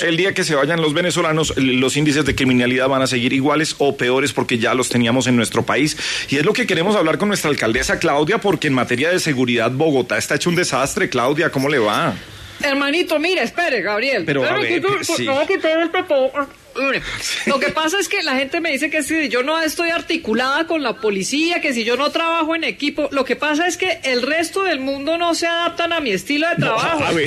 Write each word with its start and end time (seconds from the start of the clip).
El 0.00 0.16
día 0.16 0.34
que 0.34 0.44
se 0.44 0.54
vayan 0.54 0.80
los 0.80 0.94
venezolanos, 0.94 1.54
los 1.56 1.96
índices 1.96 2.24
de 2.24 2.34
criminalidad 2.34 2.88
van 2.88 3.02
a 3.02 3.06
seguir 3.06 3.32
iguales 3.32 3.74
o 3.78 3.96
peores 3.96 4.32
porque 4.32 4.58
ya 4.58 4.74
los 4.74 4.88
teníamos 4.88 5.26
en 5.26 5.36
nuestro 5.36 5.64
país. 5.64 5.96
Y 6.28 6.36
es 6.36 6.44
lo 6.44 6.52
que 6.52 6.66
queremos 6.66 6.96
hablar 6.96 7.18
con 7.18 7.28
nuestra 7.28 7.50
alcaldesa 7.50 7.98
Claudia, 7.98 8.38
porque 8.38 8.68
en 8.68 8.74
materia 8.74 9.10
de 9.10 9.18
seguridad 9.20 9.70
Bogotá 9.70 10.18
está 10.18 10.34
hecho 10.36 10.50
un 10.50 10.56
desastre. 10.56 11.08
Claudia, 11.08 11.50
¿cómo 11.50 11.68
le 11.68 11.78
va? 11.78 12.14
Hermanito, 12.62 13.18
mire, 13.18 13.42
espere, 13.42 13.82
Gabriel. 13.82 14.24
Pero, 14.26 14.44
a 14.44 14.52
ver, 14.54 14.68
que 14.68 14.80
tú- 14.80 14.88
sí. 15.02 15.28
que 15.46 15.58
te 15.58 15.68
Lo 17.46 17.58
que 17.58 17.68
pasa 17.68 17.98
es 17.98 18.08
que 18.08 18.22
la 18.22 18.36
gente 18.36 18.60
me 18.60 18.70
dice 18.72 18.90
que 18.90 19.02
si 19.02 19.28
yo 19.28 19.42
no 19.42 19.60
estoy 19.60 19.90
articulada 19.90 20.66
con 20.66 20.82
la 20.82 20.94
policía, 20.94 21.60
que 21.60 21.72
si 21.72 21.84
yo 21.84 21.96
no 21.96 22.10
trabajo 22.10 22.54
en 22.54 22.64
equipo, 22.64 23.08
lo 23.12 23.24
que 23.24 23.36
pasa 23.36 23.66
es 23.66 23.76
que 23.76 24.00
el 24.04 24.22
resto 24.22 24.62
del 24.64 24.80
mundo 24.80 25.18
no 25.18 25.34
se 25.34 25.46
adaptan 25.46 25.92
a 25.92 26.00
mi 26.00 26.10
estilo 26.10 26.48
de 26.48 26.56
trabajo. 26.56 27.02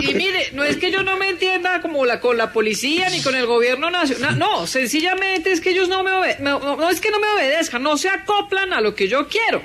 Y, 0.00 0.10
y 0.10 0.14
mire, 0.14 0.48
no 0.54 0.64
es 0.64 0.76
que 0.76 0.90
yo 0.90 1.02
no 1.02 1.16
me 1.18 1.28
entienda 1.28 1.80
como 1.82 2.04
la 2.04 2.20
con 2.20 2.36
la 2.36 2.52
policía 2.52 3.08
ni 3.10 3.20
con 3.20 3.34
el 3.34 3.46
gobierno 3.46 3.90
nacional, 3.90 4.38
no, 4.38 4.66
sencillamente 4.66 5.52
es 5.52 5.60
que 5.60 5.70
ellos 5.70 5.88
no 5.88 6.02
me 6.02 6.10
obedecen, 6.12 6.44
no, 6.44 6.58
no 6.76 6.88
es 6.90 7.00
que 7.00 7.10
no 7.10 7.20
me 7.20 7.26
obedezcan, 7.28 7.82
no 7.82 7.96
se 7.96 8.08
acoplan 8.08 8.72
a 8.72 8.80
lo 8.80 8.94
que 8.94 9.08
yo 9.08 9.28
quiero. 9.28 9.62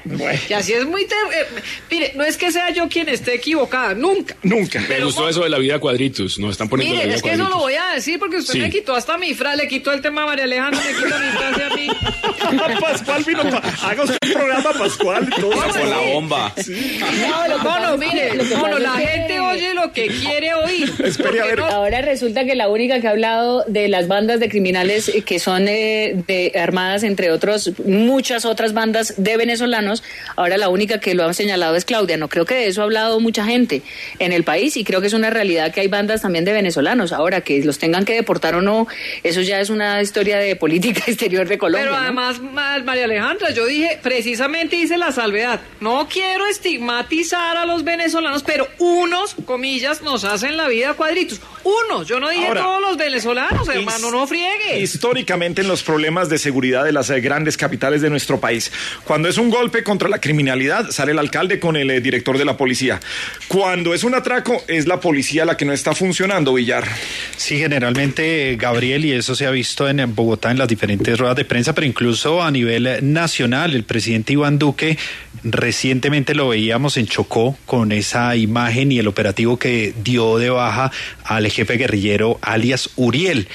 Y 0.49 0.53
así 0.53 0.73
es 0.73 0.85
muy... 0.85 1.05
ter- 1.05 1.17
eh, 1.33 1.45
mire, 1.89 2.11
no 2.15 2.23
es 2.23 2.37
que 2.37 2.51
sea 2.51 2.69
yo 2.71 2.87
quien 2.89 3.09
esté 3.09 3.35
equivocada, 3.35 3.93
nunca. 3.95 4.35
Nunca. 4.43 4.79
Me 4.87 5.03
gustó 5.03 5.27
eso 5.29 5.43
de 5.43 5.49
la 5.49 5.57
vida 5.57 5.79
cuadritos. 5.79 6.37
Nos 6.37 6.51
están 6.51 6.69
poniendo 6.69 6.93
la 6.95 6.99
Mire, 7.03 7.07
vida 7.07 7.15
es 7.17 7.23
que 7.23 7.36
eso 7.41 7.49
lo 7.49 7.57
voy 7.57 7.75
a 7.75 7.87
decir 7.87 8.19
porque 8.19 8.37
usted 8.37 8.53
Sí. 8.53 8.59
me 8.59 8.69
quitó 8.69 8.95
hasta 8.95 9.17
mi 9.17 9.33
frase, 9.33 9.57
le 9.57 9.67
quitó 9.67 9.91
el 9.91 10.01
tema 10.01 10.23
a 10.23 10.25
María 10.27 10.45
Alejandra, 10.45 10.79
me 10.81 10.93
quitó 10.93 11.19
mi 11.19 11.29
frase 11.37 11.63
a 11.63 11.69
mí. 11.75 11.87
Pascual 12.81 13.23
vino, 13.25 13.43
pa- 13.49 13.61
haga 13.89 14.03
usted 14.03 14.17
un 14.25 14.33
programa 14.33 14.71
Pascual. 14.73 15.29
Todo 15.39 15.51
Con 15.51 15.89
la 15.89 15.97
bomba. 16.13 16.53
No, 17.63 17.79
no, 17.81 17.97
mire, 17.97 18.35
lo 18.35 18.43
que 18.43 18.49
no, 18.51 18.55
no, 18.57 18.63
pasa 18.63 18.79
la 18.79 18.91
gente 18.93 19.36
lo 19.87 19.93
que 19.93 20.07
quiere 20.07 20.53
oír. 20.53 20.91
Espere, 21.03 21.39
a 21.41 21.45
ver. 21.45 21.55
Porque 21.55 21.55
no- 21.55 21.65
Ahora 21.77 22.01
resulta 22.01 22.45
que 22.45 22.55
la 22.55 22.69
única 22.69 22.99
que 23.01 23.07
ha 23.07 23.11
hablado 23.11 23.63
de 23.67 23.87
las 23.87 24.07
bandas 24.07 24.39
de 24.39 24.49
criminales 24.49 25.09
eh, 25.09 25.21
que 25.23 25.39
son 25.39 25.67
eh, 25.67 26.15
de 26.27 26.51
armadas, 26.59 27.03
entre 27.03 27.31
otros, 27.31 27.71
muchas 27.85 28.45
otras 28.45 28.73
bandas 28.73 29.13
de 29.17 29.37
venezolanos, 29.37 30.03
ahora 30.35 30.57
la 30.57 30.69
única 30.69 30.99
que 30.99 31.13
lo 31.15 31.23
han 31.25 31.33
señalado 31.33 31.75
es 31.75 31.85
Claudia. 31.85 32.17
No 32.17 32.29
creo 32.29 32.45
que 32.45 32.55
de 32.55 32.67
eso 32.67 32.81
ha 32.81 32.83
hablado 32.85 33.19
mucha 33.19 33.45
gente 33.45 33.81
en 34.19 34.31
el 34.33 34.43
país 34.43 34.77
y 34.77 34.83
creo 34.83 35.01
que 35.01 35.07
es 35.07 35.13
una 35.13 35.29
realidad 35.29 35.73
que 35.73 35.81
hay 35.81 35.87
bandas 35.87 36.21
también 36.21 36.45
de 36.45 36.53
venezolanos. 36.53 37.13
Ahora 37.13 37.41
que 37.41 37.63
los 37.63 37.77
tengan 37.79 38.05
que 38.05 38.13
deportar 38.13 38.55
o 38.55 38.61
no, 38.61 38.87
eso 39.23 39.41
ya 39.41 39.59
es 39.59 39.69
una 39.69 40.01
historia 40.01 40.37
de 40.37 40.55
política 40.55 41.03
exterior 41.07 41.47
de 41.47 41.57
Colombia. 41.57 41.85
Pero 41.89 41.95
además, 41.97 42.39
Ma- 42.39 42.79
María 42.79 43.05
Alejandra, 43.05 43.49
yo 43.51 43.65
dije, 43.65 43.99
precisamente 44.01 44.75
hice 44.75 44.97
la 44.97 45.11
salvedad. 45.11 45.61
No 45.81 46.07
quiero 46.11 46.45
estigmatizar 46.47 47.57
a 47.57 47.65
los 47.65 47.83
venezolanos, 47.83 48.43
pero 48.43 48.67
unos, 48.79 49.35
comillas, 49.45 49.76
nos 50.03 50.23
hacen 50.23 50.57
la 50.57 50.67
vida 50.67 50.93
cuadritos. 50.93 51.39
Unos, 51.63 52.07
yo 52.07 52.19
no 52.19 52.29
dije 52.29 52.47
Ahora, 52.47 52.61
todos 52.61 52.81
los 52.81 52.97
venezolanos, 52.97 53.67
hermano, 53.67 54.11
no 54.11 54.25
friegue. 54.25 54.79
Históricamente 54.79 55.61
en 55.61 55.67
los 55.67 55.83
problemas 55.83 56.29
de 56.29 56.37
seguridad 56.37 56.85
de 56.85 56.91
las 56.91 57.09
eh, 57.09 57.19
grandes 57.19 57.57
capitales 57.57 58.01
de 58.01 58.09
nuestro 58.09 58.39
país, 58.39 58.71
cuando 59.03 59.27
es 59.27 59.37
un 59.37 59.49
golpe 59.49 59.83
contra 59.83 60.07
la 60.07 60.19
criminalidad, 60.19 60.89
sale 60.91 61.11
el 61.11 61.19
alcalde 61.19 61.59
con 61.59 61.75
el 61.75 61.91
eh, 61.91 61.99
director 61.99 62.37
de 62.37 62.45
la 62.45 62.55
policía. 62.55 62.99
Cuando 63.47 63.93
es 63.93 64.03
un 64.03 64.15
atraco, 64.15 64.63
es 64.67 64.87
la 64.87 64.99
policía 64.99 65.45
la 65.45 65.57
que 65.57 65.65
no 65.65 65.73
está 65.73 65.93
funcionando, 65.93 66.53
Villar. 66.53 66.85
Sí, 67.35 67.57
generalmente, 67.57 68.55
Gabriel, 68.59 69.05
y 69.05 69.11
eso 69.11 69.35
se 69.35 69.45
ha 69.45 69.51
visto 69.51 69.87
en 69.87 70.15
Bogotá 70.15 70.51
en 70.51 70.57
las 70.57 70.67
diferentes 70.67 71.17
ruedas 71.17 71.35
de 71.35 71.45
prensa, 71.45 71.73
pero 71.73 71.85
incluso 71.85 72.41
a 72.41 72.51
nivel 72.51 72.99
nacional, 73.01 73.75
el 73.75 73.83
presidente 73.83 74.33
Iván 74.33 74.57
Duque 74.57 74.97
recientemente 75.43 76.35
lo 76.35 76.49
veíamos 76.49 76.97
en 76.97 77.07
Chocó 77.07 77.57
con 77.65 77.91
esa 77.91 78.35
imagen 78.35 78.91
y 78.91 78.99
el 78.99 79.07
operativo 79.07 79.56
que 79.57 79.93
dio 80.03 80.37
de 80.37 80.49
baja 80.49 80.91
al 81.23 81.47
jefe 81.49 81.77
guerrillero 81.77 82.39
alias 82.41 82.89
Uriel. 82.95 83.47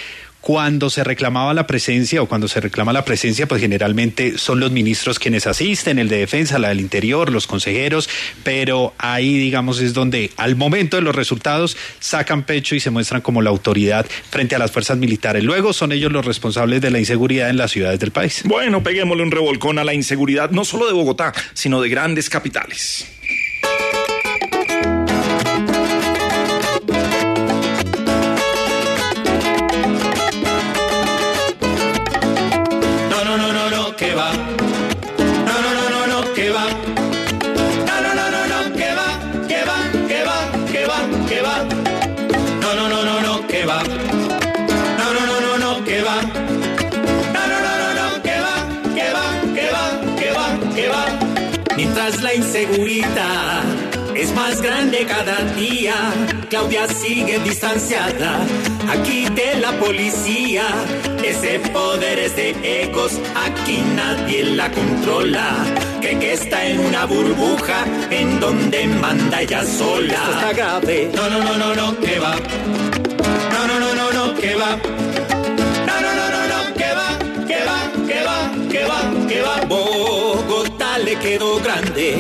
Cuando 0.43 0.91
se 0.91 1.05
reclamaba 1.05 1.55
la 1.55 1.69
presencia 1.69 2.21
o 2.21 2.27
cuando 2.27 2.49
se 2.49 2.61
reclama 2.61 2.93
la 2.93 3.05
presencia, 3.05 3.47
pues 3.47 3.61
generalmente 3.61 4.39
son 4.39 4.59
los 4.59 4.73
ministros 4.73 5.21
quienes 5.21 5.47
asisten, 5.47 6.01
el 6.01 6.09
de 6.09 6.17
defensa, 6.17 6.59
la 6.59 6.71
del 6.71 6.81
interior, 6.81 7.31
los 7.31 7.47
consejeros, 7.47 8.11
pero 8.43 8.93
ahí 8.99 9.39
digamos 9.39 9.81
es 9.81 9.95
donde 9.95 10.33
al 10.37 10.57
momento 10.57 10.97
de 10.97 11.03
los 11.03 11.15
resultados 11.15 11.77
sacan 12.01 12.43
pecho 12.43 12.75
y 12.75 12.81
se 12.81 12.91
muestran 12.91 13.21
como 13.21 13.41
la 13.41 13.51
autoridad 13.51 14.05
frente 14.31 14.57
a 14.57 14.59
las 14.59 14.73
fuerzas 14.73 14.99
militares. 14.99 15.45
Luego 15.45 15.73
son 15.73 15.93
ellos 15.93 16.11
los 16.11 16.27
responsables 16.27 16.81
de 16.81 16.91
la 16.91 16.99
inseguridad 16.99 17.49
en 17.49 17.57
las 17.57 17.71
ciudades 17.71 18.01
del 18.01 18.11
país. 18.11 18.43
Bueno, 18.45 18.83
peguémosle 18.83 19.23
un 19.23 19.31
revolcón 19.31 19.79
a 19.79 19.85
la 19.85 19.95
inseguridad, 19.95 20.51
no 20.51 20.65
solo 20.65 20.89
de 20.89 20.93
Bogotá, 20.93 21.33
sino 21.55 21.81
de 21.81 21.89
grandes 21.89 22.29
capitales. 22.29 23.07
Que 43.63 43.67
va. 43.67 43.83
No, 44.99 45.13
no, 45.15 45.27
no, 45.27 45.41
no, 45.41 45.59
no, 45.59 45.85
que 45.85 46.03
va. 46.03 46.21
No, 47.35 47.43
no, 47.51 47.59
no, 47.67 47.73
no, 47.83 47.89
no, 48.01 48.23
que 48.23 48.37
va, 48.45 48.57
que 48.97 49.07
va, 49.17 49.27
que 49.57 49.67
va, 49.75 49.85
que 50.19 50.31
va, 50.33 50.75
que 50.75 50.89
va. 50.89 51.05
Mientras 51.77 52.23
la 52.23 52.35
inseguridad 52.35 53.63
es 54.17 54.35
más 54.35 54.61
grande 54.61 55.07
cada 55.07 55.37
día, 55.55 55.95
Claudia 56.51 56.89
sigue 56.89 57.39
distanciada. 57.39 58.41
Aquí 58.91 59.27
de 59.27 59.61
la 59.61 59.71
policía, 59.79 60.65
ese 61.23 61.61
poder 61.61 62.19
es 62.19 62.35
de 62.35 62.83
ecos, 62.83 63.21
aquí 63.47 63.79
nadie 63.95 64.43
la 64.45 64.73
controla. 64.73 65.65
Que, 66.01 66.19
que 66.19 66.33
está 66.33 66.67
en 66.67 66.81
una 66.81 67.05
burbuja 67.05 67.85
en 68.11 68.41
donde 68.41 68.89
manda 68.89 69.41
ella 69.41 69.65
sola. 69.65 70.15
Esto 70.15 70.33
está 70.33 70.53
grave. 70.53 71.11
No, 71.15 71.31
no, 71.31 71.39
no, 71.39 71.57
no, 71.59 71.75
no, 71.77 72.01
que 72.01 72.19
va. 72.19 72.35
No, 73.51 73.67
no, 73.67 73.81
no, 73.81 73.95
no, 73.95 74.13
no, 74.13 74.35
que 74.35 74.55
va. 74.55 74.77
No, 75.87 76.01
no, 76.01 76.11
no, 76.15 76.27
no, 76.35 76.41
no, 76.53 76.75
que 76.75 76.93
va, 76.95 77.19
que 77.47 77.65
va, 77.65 77.79
que 78.07 78.23
va, 78.25 78.53
que 78.71 78.85
va, 78.85 79.29
que 79.29 79.43
va. 79.43 79.61
Bogotá 79.67 80.99
le 80.99 81.17
quedó 81.17 81.59
grande 81.61 82.19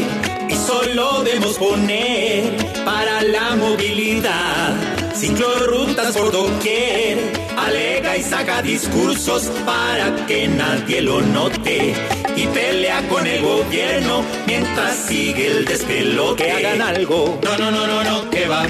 y 0.48 0.54
solo 0.54 1.22
debemos 1.22 1.58
poner 1.58 2.56
para 2.84 3.22
la 3.22 3.56
movilidad. 3.56 4.74
Ciclorrutas 5.14 6.16
por 6.16 6.32
doquier, 6.32 7.18
alega 7.56 8.16
y 8.16 8.22
saca 8.22 8.60
discursos 8.62 9.44
para 9.64 10.26
que 10.26 10.48
nadie 10.48 11.00
lo 11.00 11.20
note. 11.20 11.94
Y 12.34 12.46
pelea 12.46 13.06
con 13.08 13.26
el 13.26 13.42
gobierno 13.42 14.24
mientras 14.46 14.96
sigue 14.96 15.46
el 15.46 15.64
despelote. 15.64 16.44
Que 16.44 16.52
hagan 16.52 16.80
algo. 16.80 17.38
No, 17.44 17.56
no, 17.58 17.70
no, 17.70 17.86
no, 17.86 18.02
no, 18.02 18.30
que 18.30 18.48
va. 18.48 18.66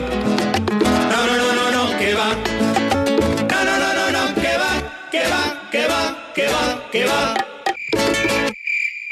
Que 6.92 7.06
va. 7.06 7.51